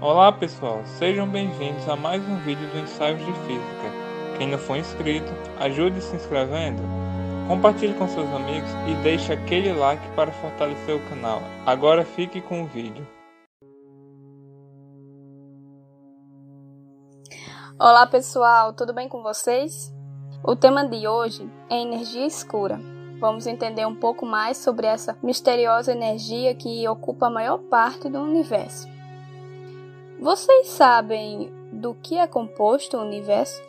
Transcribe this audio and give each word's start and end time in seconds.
Olá 0.00 0.30
pessoal, 0.30 0.80
sejam 0.86 1.28
bem-vindos 1.28 1.88
a 1.88 1.96
mais 1.96 2.22
um 2.22 2.36
vídeo 2.36 2.70
do 2.70 2.78
Ensaios 2.78 3.18
de 3.18 3.32
Física. 3.32 4.38
Quem 4.38 4.46
não 4.46 4.56
for 4.56 4.76
inscrito, 4.76 5.26
ajude 5.58 6.00
se 6.00 6.14
inscrevendo. 6.14 6.80
Compartilhe 7.48 7.94
com 7.94 8.06
seus 8.06 8.32
amigos 8.32 8.70
e 8.86 8.94
deixe 9.02 9.32
aquele 9.32 9.72
like 9.72 10.08
para 10.14 10.30
fortalecer 10.30 10.94
o 10.94 11.08
canal. 11.08 11.42
Agora 11.66 12.04
fique 12.04 12.40
com 12.40 12.62
o 12.62 12.66
vídeo. 12.66 13.04
Olá 17.76 18.06
pessoal, 18.06 18.72
tudo 18.72 18.94
bem 18.94 19.08
com 19.08 19.20
vocês? 19.20 19.92
O 20.44 20.54
tema 20.54 20.88
de 20.88 21.08
hoje 21.08 21.50
é 21.68 21.74
energia 21.74 22.24
escura. 22.24 22.80
Vamos 23.18 23.48
entender 23.48 23.84
um 23.84 23.96
pouco 23.96 24.24
mais 24.24 24.58
sobre 24.58 24.86
essa 24.86 25.18
misteriosa 25.24 25.90
energia 25.90 26.54
que 26.54 26.86
ocupa 26.86 27.26
a 27.26 27.30
maior 27.30 27.58
parte 27.58 28.08
do 28.08 28.20
universo. 28.20 28.97
Vocês 30.20 30.66
sabem 30.66 31.48
do 31.72 31.94
que 31.94 32.18
é 32.18 32.26
composto 32.26 32.96
o 32.96 33.00
universo? 33.00 33.62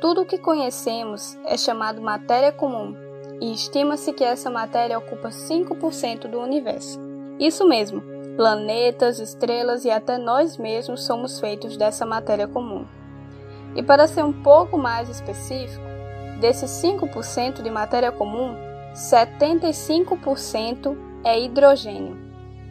Tudo 0.00 0.22
o 0.22 0.26
que 0.26 0.36
conhecemos 0.36 1.38
é 1.44 1.56
chamado 1.56 2.02
matéria 2.02 2.50
comum 2.50 2.96
e 3.40 3.52
estima-se 3.52 4.12
que 4.12 4.24
essa 4.24 4.50
matéria 4.50 4.98
ocupa 4.98 5.28
5% 5.28 6.26
do 6.26 6.40
universo. 6.40 6.98
Isso 7.38 7.64
mesmo, 7.68 8.02
planetas, 8.36 9.20
estrelas 9.20 9.84
e 9.84 9.92
até 9.92 10.18
nós 10.18 10.56
mesmos 10.56 11.04
somos 11.04 11.38
feitos 11.38 11.76
dessa 11.76 12.04
matéria 12.04 12.48
comum. 12.48 12.84
E 13.76 13.82
para 13.82 14.08
ser 14.08 14.24
um 14.24 14.32
pouco 14.32 14.76
mais 14.76 15.08
específico, 15.08 15.84
desses 16.40 16.68
5% 16.82 17.62
de 17.62 17.70
matéria 17.70 18.10
comum, 18.10 18.56
75% 18.92 20.98
é 21.22 21.40
hidrogênio 21.40 22.18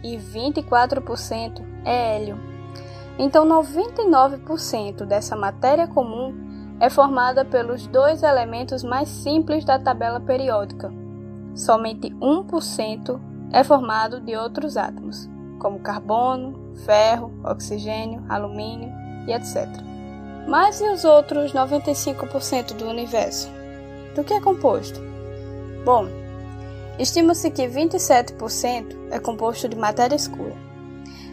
e 0.03 0.17
24% 0.17 1.65
é 1.85 2.17
hélio. 2.17 2.52
Então, 3.17 3.47
99% 3.47 5.05
dessa 5.05 5.35
matéria 5.35 5.87
comum 5.87 6.33
é 6.79 6.89
formada 6.89 7.45
pelos 7.45 7.87
dois 7.87 8.23
elementos 8.23 8.83
mais 8.83 9.07
simples 9.07 9.63
da 9.63 9.77
tabela 9.77 10.19
periódica. 10.19 10.91
Somente 11.55 12.09
1% 12.09 13.19
é 13.51 13.63
formado 13.63 14.19
de 14.19 14.35
outros 14.35 14.75
átomos, 14.75 15.29
como 15.59 15.79
carbono, 15.79 16.73
ferro, 16.85 17.31
oxigênio, 17.43 18.23
alumínio 18.27 18.91
e 19.27 19.31
etc. 19.31 19.67
Mas 20.47 20.81
e 20.81 20.89
os 20.89 21.05
outros 21.05 21.53
95% 21.53 22.73
do 22.73 22.89
universo? 22.89 23.49
Do 24.15 24.23
que 24.23 24.33
é 24.33 24.41
composto? 24.41 24.99
Bom, 25.85 26.07
estima-se 26.97 27.49
que 27.51 27.67
27% 27.67 29.09
é 29.11 29.19
composto 29.19 29.69
de 29.69 29.77
matéria 29.77 30.15
escura. 30.15 30.55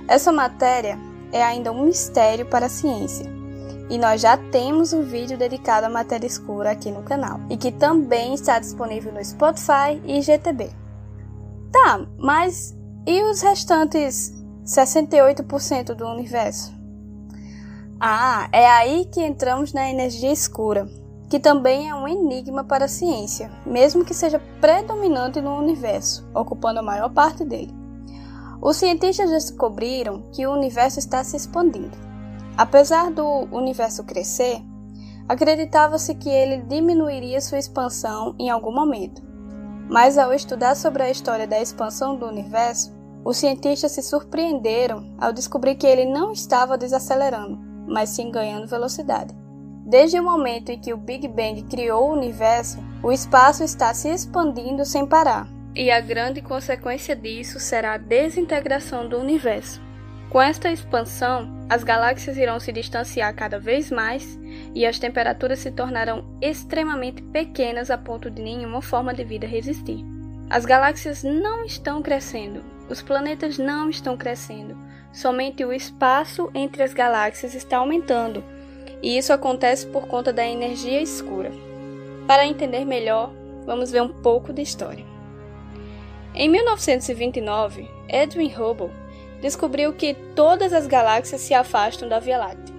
Essa 0.06 0.30
matéria 0.30 0.98
é 1.32 1.42
ainda 1.42 1.72
um 1.72 1.84
mistério 1.84 2.46
para 2.46 2.66
a 2.66 2.70
ciência. 2.70 3.26
E 3.88 3.98
nós 3.98 4.20
já 4.20 4.36
temos 4.36 4.92
um 4.92 5.02
vídeo 5.02 5.36
dedicado 5.36 5.86
à 5.86 5.90
matéria 5.90 6.26
escura 6.26 6.70
aqui 6.70 6.90
no 6.90 7.02
canal, 7.02 7.40
e 7.50 7.56
que 7.56 7.72
também 7.72 8.34
está 8.34 8.58
disponível 8.58 9.12
no 9.12 9.24
Spotify 9.24 10.00
e 10.04 10.22
GTB. 10.22 10.70
Tá, 11.72 12.06
mas 12.18 12.76
e 13.06 13.22
os 13.22 13.42
restantes 13.42 14.32
68% 14.64 15.94
do 15.94 16.06
universo? 16.06 16.72
Ah, 17.98 18.48
é 18.52 18.66
aí 18.66 19.04
que 19.06 19.22
entramos 19.22 19.72
na 19.72 19.90
energia 19.90 20.32
escura, 20.32 20.88
que 21.28 21.38
também 21.38 21.88
é 21.88 21.94
um 21.94 22.08
enigma 22.08 22.64
para 22.64 22.86
a 22.86 22.88
ciência, 22.88 23.50
mesmo 23.66 24.04
que 24.04 24.14
seja 24.14 24.40
predominante 24.60 25.40
no 25.40 25.56
universo, 25.56 26.28
ocupando 26.34 26.80
a 26.80 26.82
maior 26.82 27.10
parte 27.10 27.44
dele. 27.44 27.79
Os 28.62 28.76
cientistas 28.76 29.30
descobriram 29.30 30.22
que 30.32 30.46
o 30.46 30.52
universo 30.52 30.98
está 30.98 31.24
se 31.24 31.34
expandindo. 31.34 31.96
Apesar 32.58 33.10
do 33.10 33.24
universo 33.50 34.04
crescer, 34.04 34.60
acreditava-se 35.26 36.14
que 36.14 36.28
ele 36.28 36.58
diminuiria 36.64 37.40
sua 37.40 37.58
expansão 37.58 38.34
em 38.38 38.50
algum 38.50 38.72
momento. 38.72 39.22
Mas 39.88 40.18
ao 40.18 40.34
estudar 40.34 40.76
sobre 40.76 41.02
a 41.02 41.10
história 41.10 41.46
da 41.46 41.60
expansão 41.60 42.16
do 42.16 42.26
universo, 42.26 42.94
os 43.24 43.38
cientistas 43.38 43.92
se 43.92 44.02
surpreenderam 44.02 45.14
ao 45.18 45.32
descobrir 45.32 45.76
que 45.76 45.86
ele 45.86 46.04
não 46.04 46.30
estava 46.30 46.76
desacelerando, 46.76 47.58
mas 47.86 48.10
sim 48.10 48.30
ganhando 48.30 48.66
velocidade. 48.66 49.34
Desde 49.86 50.20
o 50.20 50.22
momento 50.22 50.70
em 50.70 50.78
que 50.78 50.92
o 50.92 50.98
Big 50.98 51.26
Bang 51.28 51.62
criou 51.62 52.10
o 52.10 52.12
universo, 52.12 52.78
o 53.02 53.10
espaço 53.10 53.64
está 53.64 53.94
se 53.94 54.08
expandindo 54.08 54.84
sem 54.84 55.06
parar 55.06 55.59
e 55.74 55.90
a 55.90 56.00
grande 56.00 56.40
consequência 56.40 57.14
disso 57.14 57.60
será 57.60 57.94
a 57.94 57.98
desintegração 57.98 59.08
do 59.08 59.18
universo. 59.18 59.80
Com 60.30 60.40
esta 60.40 60.70
expansão, 60.70 61.66
as 61.68 61.82
galáxias 61.82 62.36
irão 62.36 62.60
se 62.60 62.72
distanciar 62.72 63.34
cada 63.34 63.58
vez 63.58 63.90
mais 63.90 64.38
e 64.74 64.86
as 64.86 64.98
temperaturas 64.98 65.58
se 65.58 65.72
tornarão 65.72 66.24
extremamente 66.40 67.20
pequenas 67.20 67.90
a 67.90 67.98
ponto 67.98 68.30
de 68.30 68.40
nenhuma 68.40 68.80
forma 68.80 69.12
de 69.12 69.24
vida 69.24 69.46
resistir. 69.46 70.04
As 70.48 70.64
galáxias 70.64 71.24
não 71.24 71.64
estão 71.64 72.00
crescendo, 72.00 72.62
os 72.88 73.02
planetas 73.02 73.58
não 73.58 73.90
estão 73.90 74.16
crescendo, 74.16 74.76
somente 75.12 75.64
o 75.64 75.72
espaço 75.72 76.50
entre 76.54 76.82
as 76.82 76.92
galáxias 76.92 77.54
está 77.54 77.78
aumentando, 77.78 78.44
e 79.02 79.16
isso 79.16 79.32
acontece 79.32 79.86
por 79.86 80.06
conta 80.06 80.32
da 80.32 80.46
energia 80.46 81.00
escura. 81.00 81.50
Para 82.26 82.46
entender 82.46 82.84
melhor, 82.84 83.32
vamos 83.66 83.90
ver 83.90 84.02
um 84.02 84.08
pouco 84.08 84.52
de 84.52 84.62
história. 84.62 85.04
Em 86.40 86.48
1929, 86.48 87.86
Edwin 88.08 88.50
Hubble 88.54 88.88
descobriu 89.42 89.92
que 89.92 90.14
todas 90.34 90.72
as 90.72 90.86
galáxias 90.86 91.42
se 91.42 91.52
afastam 91.52 92.08
da 92.08 92.18
Via 92.18 92.38
Láctea. 92.38 92.74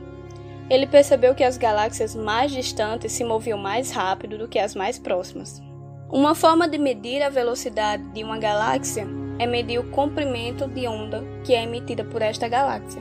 Ele 0.68 0.88
percebeu 0.88 1.36
que 1.36 1.44
as 1.44 1.60
galáxias 1.60 2.16
mais 2.16 2.52
distantes 2.52 3.12
se 3.12 3.24
moviam 3.24 3.60
mais 3.60 3.92
rápido 3.92 4.36
do 4.36 4.48
que 4.48 4.58
as 4.58 4.74
mais 4.74 4.98
próximas. 4.98 5.62
Uma 6.10 6.34
forma 6.34 6.68
de 6.68 6.80
medir 6.80 7.22
a 7.22 7.30
velocidade 7.30 8.02
de 8.06 8.24
uma 8.24 8.40
galáxia 8.40 9.06
é 9.38 9.46
medir 9.46 9.78
o 9.78 9.92
comprimento 9.92 10.68
de 10.68 10.88
onda 10.88 11.24
que 11.46 11.54
é 11.54 11.62
emitida 11.62 12.04
por 12.04 12.24
esta 12.24 12.48
galáxia. 12.48 13.00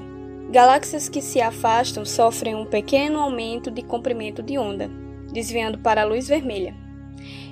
Galáxias 0.50 1.08
que 1.08 1.22
se 1.22 1.40
afastam 1.40 2.04
sofrem 2.04 2.54
um 2.54 2.66
pequeno 2.66 3.18
aumento 3.18 3.70
de 3.70 3.80
comprimento 3.80 4.42
de 4.42 4.58
onda, 4.58 4.90
desviando 5.32 5.78
para 5.78 6.02
a 6.02 6.04
luz 6.04 6.28
vermelha 6.28 6.79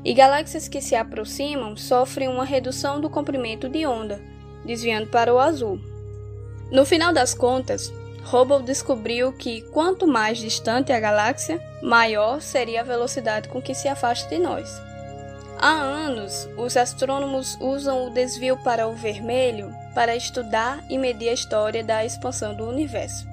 e 0.04 0.14
galáxias 0.14 0.68
que 0.68 0.80
se 0.80 0.94
aproximam 0.94 1.76
sofrem 1.76 2.28
uma 2.28 2.44
redução 2.44 3.00
do 3.00 3.10
comprimento 3.10 3.68
de 3.68 3.86
onda, 3.86 4.20
desviando 4.64 5.08
para 5.08 5.32
o 5.32 5.38
azul. 5.38 5.80
No 6.70 6.84
final 6.84 7.12
das 7.12 7.34
contas, 7.34 7.92
Hubble 8.30 8.62
descobriu 8.62 9.32
que 9.32 9.62
quanto 9.70 10.06
mais 10.06 10.38
distante 10.38 10.92
a 10.92 11.00
galáxia, 11.00 11.60
maior 11.82 12.40
seria 12.40 12.82
a 12.82 12.84
velocidade 12.84 13.48
com 13.48 13.62
que 13.62 13.74
se 13.74 13.88
afasta 13.88 14.28
de 14.28 14.38
nós. 14.38 14.70
Há 15.58 15.72
anos, 15.72 16.48
os 16.56 16.76
astrônomos 16.76 17.56
usam 17.60 18.06
o 18.06 18.10
desvio 18.10 18.56
para 18.58 18.86
o 18.86 18.94
vermelho 18.94 19.74
para 19.94 20.14
estudar 20.14 20.84
e 20.88 20.96
medir 20.96 21.30
a 21.30 21.32
história 21.32 21.82
da 21.82 22.04
expansão 22.04 22.54
do 22.54 22.68
universo. 22.68 23.26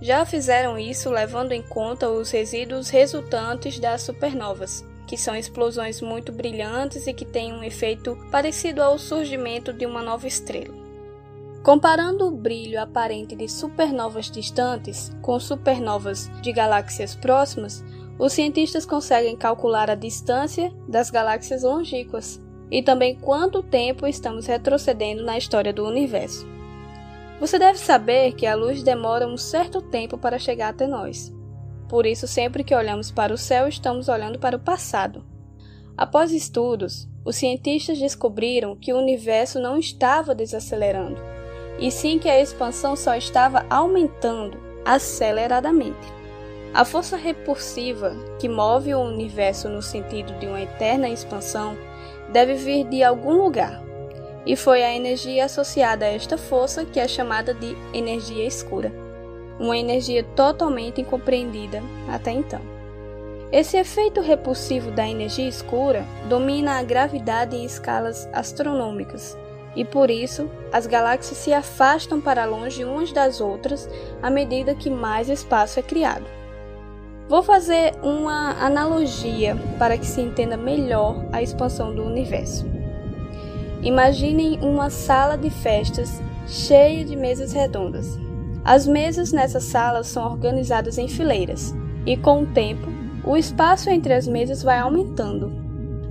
Já 0.00 0.24
fizeram 0.24 0.76
isso 0.76 1.08
levando 1.10 1.52
em 1.52 1.62
conta 1.62 2.08
os 2.08 2.30
resíduos 2.30 2.90
resultantes 2.90 3.78
das 3.78 4.02
supernovas, 4.02 4.84
que 5.06 5.16
são 5.16 5.36
explosões 5.36 6.00
muito 6.00 6.32
brilhantes 6.32 7.06
e 7.06 7.12
que 7.12 7.24
têm 7.24 7.52
um 7.52 7.62
efeito 7.62 8.16
parecido 8.30 8.82
ao 8.82 8.98
surgimento 8.98 9.72
de 9.72 9.86
uma 9.86 10.02
nova 10.02 10.26
estrela. 10.26 10.74
Comparando 11.62 12.26
o 12.26 12.30
brilho 12.30 12.80
aparente 12.80 13.34
de 13.34 13.48
supernovas 13.48 14.30
distantes 14.30 15.10
com 15.22 15.40
supernovas 15.40 16.30
de 16.42 16.52
galáxias 16.52 17.14
próximas, 17.14 17.82
os 18.18 18.32
cientistas 18.32 18.86
conseguem 18.86 19.36
calcular 19.36 19.90
a 19.90 19.94
distância 19.94 20.72
das 20.86 21.10
galáxias 21.10 21.62
longínquas 21.62 22.40
e 22.70 22.82
também 22.82 23.16
quanto 23.16 23.62
tempo 23.62 24.06
estamos 24.06 24.46
retrocedendo 24.46 25.24
na 25.24 25.36
história 25.36 25.72
do 25.72 25.86
universo. 25.86 26.46
Você 27.40 27.58
deve 27.58 27.78
saber 27.78 28.32
que 28.34 28.46
a 28.46 28.54
luz 28.54 28.82
demora 28.82 29.26
um 29.26 29.36
certo 29.36 29.82
tempo 29.82 30.16
para 30.16 30.38
chegar 30.38 30.68
até 30.68 30.86
nós. 30.86 31.33
Por 31.94 32.06
isso, 32.06 32.26
sempre 32.26 32.64
que 32.64 32.74
olhamos 32.74 33.12
para 33.12 33.32
o 33.32 33.38
céu, 33.38 33.68
estamos 33.68 34.08
olhando 34.08 34.36
para 34.36 34.56
o 34.56 34.58
passado. 34.58 35.24
Após 35.96 36.32
estudos, 36.32 37.08
os 37.24 37.36
cientistas 37.36 38.00
descobriram 38.00 38.74
que 38.74 38.92
o 38.92 38.98
universo 38.98 39.60
não 39.60 39.78
estava 39.78 40.34
desacelerando, 40.34 41.22
e 41.78 41.92
sim 41.92 42.18
que 42.18 42.28
a 42.28 42.40
expansão 42.40 42.96
só 42.96 43.14
estava 43.14 43.64
aumentando 43.70 44.58
aceleradamente. 44.84 46.12
A 46.74 46.84
força 46.84 47.16
repulsiva 47.16 48.12
que 48.40 48.48
move 48.48 48.92
o 48.92 48.98
universo 48.98 49.68
no 49.68 49.80
sentido 49.80 50.36
de 50.40 50.48
uma 50.48 50.62
eterna 50.62 51.08
expansão 51.08 51.78
deve 52.32 52.54
vir 52.54 52.88
de 52.88 53.04
algum 53.04 53.34
lugar, 53.34 53.80
e 54.44 54.56
foi 54.56 54.82
a 54.82 54.92
energia 54.92 55.44
associada 55.44 56.06
a 56.06 56.12
esta 56.12 56.36
força 56.36 56.84
que 56.84 56.98
é 56.98 57.06
chamada 57.06 57.54
de 57.54 57.76
energia 57.92 58.44
escura 58.44 59.03
uma 59.58 59.76
energia 59.76 60.22
totalmente 60.22 61.00
incompreendida 61.00 61.82
até 62.08 62.32
então. 62.32 62.60
Esse 63.52 63.76
efeito 63.76 64.20
repulsivo 64.20 64.90
da 64.90 65.08
energia 65.08 65.48
escura 65.48 66.04
domina 66.28 66.78
a 66.78 66.82
gravidade 66.82 67.56
em 67.56 67.64
escalas 67.64 68.28
astronômicas 68.32 69.38
e 69.76 69.84
por 69.84 70.10
isso 70.10 70.50
as 70.72 70.86
galáxias 70.86 71.38
se 71.38 71.52
afastam 71.52 72.20
para 72.20 72.44
longe 72.44 72.84
umas 72.84 73.12
das 73.12 73.40
outras 73.40 73.88
à 74.22 74.30
medida 74.30 74.74
que 74.74 74.90
mais 74.90 75.28
espaço 75.28 75.78
é 75.78 75.82
criado. 75.82 76.24
Vou 77.28 77.42
fazer 77.42 77.94
uma 78.02 78.50
analogia 78.60 79.56
para 79.78 79.96
que 79.96 80.06
se 80.06 80.20
entenda 80.20 80.56
melhor 80.56 81.24
a 81.32 81.42
expansão 81.42 81.94
do 81.94 82.04
universo. 82.04 82.66
Imaginem 83.82 84.58
uma 84.60 84.90
sala 84.90 85.36
de 85.36 85.48
festas 85.48 86.20
cheia 86.46 87.04
de 87.04 87.16
mesas 87.16 87.52
redondas. 87.52 88.18
As 88.64 88.86
mesas 88.86 89.30
nessa 89.30 89.60
sala 89.60 90.02
são 90.02 90.24
organizadas 90.24 90.96
em 90.96 91.06
fileiras, 91.06 91.74
e 92.06 92.16
com 92.16 92.42
o 92.42 92.46
tempo, 92.46 92.88
o 93.22 93.36
espaço 93.36 93.90
entre 93.90 94.14
as 94.14 94.26
mesas 94.26 94.62
vai 94.62 94.78
aumentando. 94.78 95.52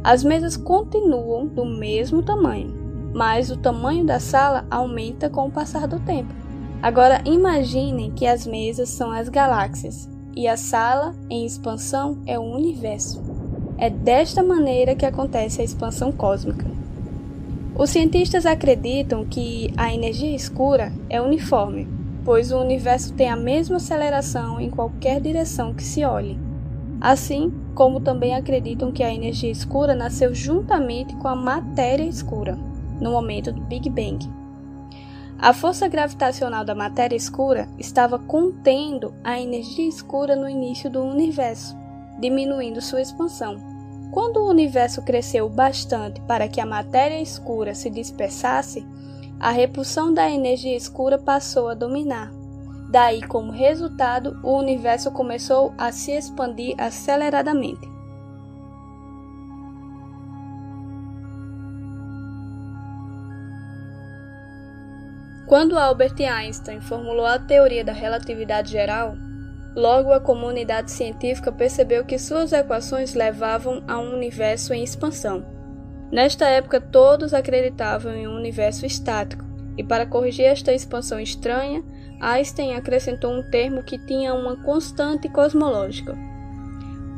As 0.03 0.23
mesas 0.23 0.55
continuam 0.55 1.47
do 1.47 1.65
mesmo 1.65 2.21
tamanho, 2.21 2.71
mas 3.11 3.49
o 3.49 3.57
tamanho 3.57 4.05
da 4.05 4.19
sala 4.19 4.67
aumenta 4.69 5.31
com 5.31 5.47
o 5.47 5.51
passar 5.51 5.87
do 5.87 5.99
tempo. 6.01 6.31
Agora 6.79 7.21
imaginem 7.25 8.11
que 8.11 8.27
as 8.27 8.45
mesas 8.45 8.89
são 8.89 9.11
as 9.11 9.29
galáxias 9.29 10.07
e 10.35 10.47
a 10.47 10.55
sala 10.55 11.15
em 11.31 11.45
expansão 11.45 12.19
é 12.27 12.37
o 12.37 12.43
universo. 12.43 13.19
É 13.79 13.89
desta 13.89 14.43
maneira 14.43 14.93
que 14.93 15.05
acontece 15.07 15.59
a 15.59 15.63
expansão 15.63 16.11
cósmica. 16.11 16.67
Os 17.75 17.89
cientistas 17.89 18.45
acreditam 18.45 19.25
que 19.25 19.73
a 19.75 19.91
energia 19.91 20.35
escura 20.35 20.93
é 21.09 21.19
uniforme, 21.19 21.87
pois 22.23 22.51
o 22.51 22.59
universo 22.59 23.13
tem 23.13 23.29
a 23.29 23.35
mesma 23.35 23.77
aceleração 23.77 24.59
em 24.59 24.69
qualquer 24.69 25.19
direção 25.19 25.73
que 25.73 25.83
se 25.83 26.03
olhe. 26.05 26.39
Assim 27.01 27.51
como 27.75 27.99
também 27.99 28.35
acreditam 28.35 28.91
que 28.91 29.03
a 29.03 29.13
energia 29.13 29.51
escura 29.51 29.95
nasceu 29.95 30.33
juntamente 30.33 31.15
com 31.15 31.27
a 31.27 31.35
matéria 31.35 32.03
escura 32.03 32.57
no 33.01 33.11
momento 33.11 33.51
do 33.51 33.61
Big 33.61 33.89
Bang. 33.89 34.29
A 35.37 35.51
força 35.51 35.87
gravitacional 35.89 36.63
da 36.63 36.73
matéria 36.73 37.15
escura 37.15 37.67
estava 37.77 38.17
contendo 38.17 39.13
a 39.23 39.39
energia 39.39 39.89
escura 39.89 40.35
no 40.35 40.47
início 40.47 40.89
do 40.89 41.03
universo, 41.03 41.75
diminuindo 42.19 42.81
sua 42.81 43.01
expansão. 43.01 43.57
Quando 44.11 44.37
o 44.37 44.49
universo 44.49 45.01
cresceu 45.01 45.49
bastante 45.49 46.21
para 46.21 46.47
que 46.47 46.61
a 46.61 46.65
matéria 46.65 47.19
escura 47.19 47.75
se 47.75 47.89
dispersasse, 47.89 48.85
a 49.39 49.51
repulsão 49.51 50.13
da 50.13 50.29
energia 50.29 50.75
escura 50.75 51.17
passou 51.17 51.67
a 51.67 51.73
dominar. 51.73 52.31
Daí, 52.89 53.21
como 53.23 53.51
resultado, 53.51 54.39
o 54.43 54.57
universo 54.57 55.11
começou 55.11 55.73
a 55.77 55.91
se 55.91 56.11
expandir 56.11 56.75
aceleradamente. 56.77 57.93
Quando 65.47 65.77
Albert 65.77 66.15
Einstein 66.19 66.81
formulou 66.81 67.25
a 67.25 67.37
teoria 67.37 67.83
da 67.83 67.93
relatividade 67.93 68.71
geral, 68.71 69.15
logo 69.75 70.11
a 70.11 70.19
comunidade 70.19 70.91
científica 70.91 71.51
percebeu 71.51 72.05
que 72.05 72.17
suas 72.17 72.53
equações 72.53 73.13
levavam 73.13 73.83
a 73.87 73.99
um 73.99 74.13
universo 74.13 74.73
em 74.73 74.83
expansão. 74.83 75.62
Nesta 76.13 76.45
época, 76.45 76.79
todos 76.79 77.33
acreditavam 77.33 78.13
em 78.13 78.27
um 78.27 78.35
universo 78.35 78.85
estático, 78.85 79.43
e 79.75 79.83
para 79.83 80.05
corrigir 80.05 80.45
esta 80.45 80.71
expansão 80.71 81.19
estranha, 81.19 81.83
Einstein 82.21 82.75
acrescentou 82.75 83.33
um 83.33 83.41
termo 83.49 83.81
que 83.81 83.97
tinha 83.97 84.31
uma 84.35 84.55
constante 84.57 85.27
cosmológica. 85.27 86.15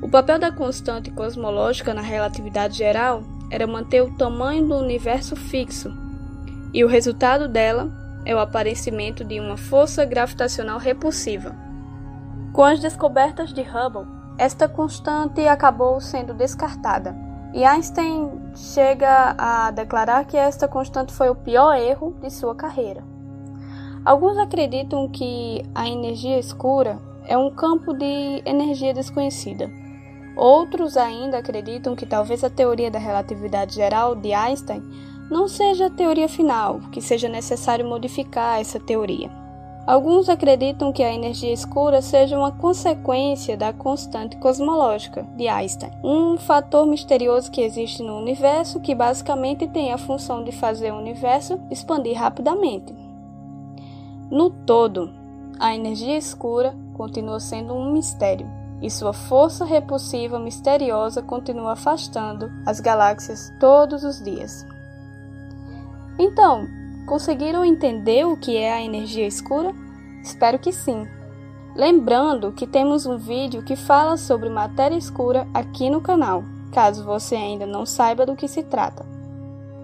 O 0.01 0.07
papel 0.07 0.39
da 0.39 0.49
constante 0.49 1.11
cosmológica 1.11 1.93
na 1.93 1.99
relatividade 1.99 2.77
geral 2.77 3.21
era 3.51 3.67
manter 3.67 4.01
o 4.01 4.15
tamanho 4.15 4.65
do 4.65 4.77
universo 4.77 5.35
fixo, 5.35 5.91
e 6.73 6.81
o 6.81 6.87
resultado 6.87 7.49
dela 7.49 7.91
é 8.23 8.33
o 8.33 8.39
aparecimento 8.39 9.25
de 9.25 9.41
uma 9.41 9.57
força 9.57 10.05
gravitacional 10.05 10.79
repulsiva. 10.79 11.53
Com 12.53 12.63
as 12.63 12.79
descobertas 12.79 13.51
de 13.51 13.59
Hubble, 13.59 14.07
esta 14.37 14.69
constante 14.69 15.45
acabou 15.45 15.99
sendo 15.99 16.33
descartada, 16.33 17.13
e 17.53 17.63
Einstein 17.63 18.31
chega 18.55 19.35
a 19.37 19.71
declarar 19.71 20.25
que 20.25 20.37
esta 20.37 20.67
constante 20.67 21.13
foi 21.13 21.29
o 21.29 21.35
pior 21.35 21.75
erro 21.75 22.15
de 22.21 22.29
sua 22.29 22.55
carreira. 22.55 23.03
Alguns 24.03 24.37
acreditam 24.37 25.09
que 25.09 25.63
a 25.73 25.87
energia 25.87 26.37
escura 26.37 26.99
é 27.25 27.37
um 27.37 27.49
campo 27.49 27.93
de 27.93 28.41
energia 28.45 28.93
desconhecida. 28.93 29.69
Outros 30.35 30.97
ainda 30.97 31.37
acreditam 31.37 31.95
que 31.95 32.05
talvez 32.05 32.43
a 32.43 32.49
teoria 32.49 32.91
da 32.91 32.99
relatividade 32.99 33.75
geral 33.75 34.15
de 34.15 34.33
Einstein 34.33 34.83
não 35.31 35.47
seja 35.47 35.87
a 35.87 35.89
teoria 35.89 36.29
final, 36.29 36.81
que 36.91 37.01
seja 37.01 37.27
necessário 37.27 37.85
modificar 37.87 38.59
essa 38.59 38.79
teoria. 38.79 39.44
Alguns 39.85 40.29
acreditam 40.29 40.91
que 40.91 41.03
a 41.03 41.13
energia 41.13 41.53
escura 41.53 42.01
seja 42.01 42.35
uma 42.35 42.51
consequência 42.51 43.55
da 43.55 43.71
constante 43.71 44.35
cosmológica 44.37 45.27
de 45.37 45.47
Einstein, 45.47 45.91
um 46.03 46.37
fator 46.37 46.87
misterioso 46.87 47.51
que 47.51 47.61
existe 47.61 48.01
no 48.01 48.17
universo 48.17 48.79
que 48.79 48.95
basicamente 48.95 49.67
tem 49.67 49.93
a 49.93 49.97
função 49.99 50.43
de 50.43 50.51
fazer 50.51 50.91
o 50.91 50.97
universo 50.97 51.59
expandir 51.69 52.17
rapidamente. 52.17 52.95
No 54.31 54.49
todo, 54.49 55.13
a 55.59 55.75
energia 55.75 56.17
escura 56.17 56.75
continua 56.95 57.39
sendo 57.39 57.75
um 57.75 57.93
mistério, 57.93 58.49
e 58.81 58.89
sua 58.89 59.13
força 59.13 59.63
repulsiva 59.65 60.39
misteriosa 60.39 61.21
continua 61.21 61.73
afastando 61.73 62.51
as 62.65 62.79
galáxias 62.79 63.53
todos 63.59 64.03
os 64.03 64.19
dias. 64.23 64.65
Então, 66.17 66.65
conseguiram 67.05 67.63
entender 67.63 68.25
o 68.25 68.35
que 68.35 68.57
é 68.57 68.73
a 68.73 68.81
energia 68.81 69.27
escura? 69.27 69.73
Espero 70.23 70.59
que 70.59 70.71
sim. 70.71 71.07
Lembrando 71.75 72.51
que 72.51 72.65
temos 72.65 73.05
um 73.05 73.17
vídeo 73.17 73.63
que 73.63 73.75
fala 73.75 74.17
sobre 74.17 74.49
matéria 74.49 74.95
escura 74.95 75.47
aqui 75.53 75.89
no 75.89 76.01
canal, 76.01 76.43
caso 76.71 77.03
você 77.03 77.35
ainda 77.35 77.65
não 77.65 77.85
saiba 77.85 78.25
do 78.25 78.35
que 78.35 78.47
se 78.47 78.63
trata. 78.63 79.05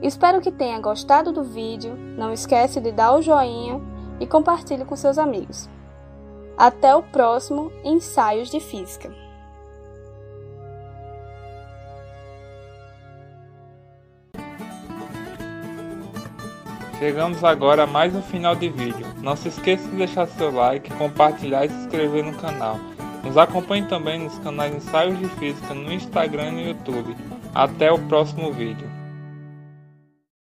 Espero 0.01 0.41
que 0.41 0.51
tenha 0.51 0.79
gostado 0.79 1.31
do 1.31 1.43
vídeo, 1.43 1.95
não 2.17 2.33
esquece 2.33 2.79
de 2.79 2.91
dar 2.91 3.13
o 3.13 3.21
joinha 3.21 3.79
e 4.19 4.25
compartilhe 4.25 4.85
com 4.85 4.95
seus 4.95 5.17
amigos. 5.17 5.69
Até 6.57 6.95
o 6.95 7.03
próximo 7.03 7.71
Ensaios 7.83 8.49
de 8.49 8.59
Física. 8.59 9.20
Chegamos 17.01 17.43
agora 17.43 17.85
a 17.85 17.87
mais 17.87 18.15
um 18.15 18.21
final 18.21 18.55
de 18.55 18.69
vídeo. 18.69 19.07
Não 19.23 19.35
se 19.35 19.47
esqueça 19.47 19.89
de 19.89 19.95
deixar 19.95 20.27
seu 20.27 20.51
like, 20.51 20.93
compartilhar 20.93 21.65
e 21.65 21.69
se 21.69 21.75
inscrever 21.75 22.23
no 22.23 22.37
canal. 22.37 22.79
Nos 23.23 23.35
acompanhe 23.39 23.87
também 23.87 24.19
nos 24.19 24.37
canais 24.37 24.75
Ensaios 24.75 25.17
de 25.17 25.25
Física 25.29 25.73
no 25.73 25.91
Instagram 25.91 26.49
e 26.49 26.51
no 26.51 26.61
YouTube. 26.61 27.15
Até 27.55 27.91
o 27.91 27.97
próximo 27.97 28.53
vídeo. 28.53 28.87